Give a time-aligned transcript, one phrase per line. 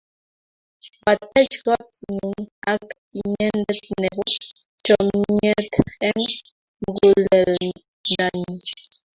[1.01, 2.39] Kwatech kot nyun
[2.73, 2.85] ak
[3.19, 4.23] inyendet nepo
[4.85, 5.73] chomyet
[6.07, 6.35] eng'
[6.81, 8.57] muguleldanyu.